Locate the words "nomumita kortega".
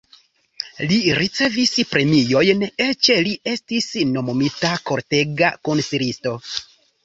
4.17-5.55